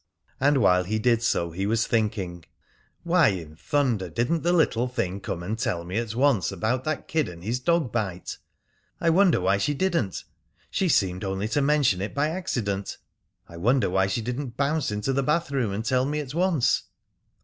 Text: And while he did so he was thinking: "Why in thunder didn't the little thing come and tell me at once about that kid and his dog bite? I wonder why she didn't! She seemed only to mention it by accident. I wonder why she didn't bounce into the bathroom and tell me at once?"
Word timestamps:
And 0.39 0.57
while 0.57 0.83
he 0.85 0.97
did 0.97 1.21
so 1.21 1.51
he 1.51 1.67
was 1.67 1.85
thinking: 1.85 2.43
"Why 3.03 3.27
in 3.27 3.55
thunder 3.55 4.09
didn't 4.09 4.41
the 4.41 4.51
little 4.51 4.87
thing 4.87 5.19
come 5.19 5.43
and 5.43 5.59
tell 5.59 5.83
me 5.85 5.99
at 5.99 6.15
once 6.15 6.51
about 6.51 6.85
that 6.85 7.07
kid 7.07 7.29
and 7.29 7.43
his 7.43 7.59
dog 7.59 7.91
bite? 7.91 8.39
I 8.99 9.11
wonder 9.11 9.39
why 9.39 9.59
she 9.59 9.75
didn't! 9.75 10.23
She 10.71 10.89
seemed 10.89 11.23
only 11.23 11.47
to 11.49 11.61
mention 11.61 12.01
it 12.01 12.15
by 12.15 12.29
accident. 12.31 12.97
I 13.47 13.57
wonder 13.57 13.91
why 13.91 14.07
she 14.07 14.23
didn't 14.23 14.57
bounce 14.57 14.89
into 14.89 15.13
the 15.13 15.21
bathroom 15.21 15.71
and 15.71 15.85
tell 15.85 16.07
me 16.07 16.19
at 16.19 16.33
once?" 16.33 16.81